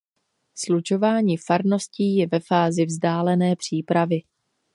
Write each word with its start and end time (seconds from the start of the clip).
Slučování 0.55 1.37
farností 1.37 2.15
je 2.15 2.27
ve 2.27 2.39
fázi 2.39 2.85
vzdálené 2.85 3.55
přípravy. 3.55 4.21